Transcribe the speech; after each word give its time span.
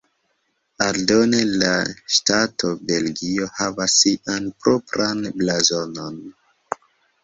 Aldone 0.85 1.41
la 1.63 1.69
ŝtato 2.17 2.71
Belgio 2.95 3.53
havas 3.61 4.01
sian 4.01 4.53
propran 4.67 5.27
blazonon. 5.41 6.23